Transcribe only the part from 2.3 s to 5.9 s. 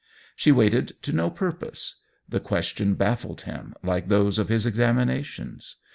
question baffled him, like those of his examinations.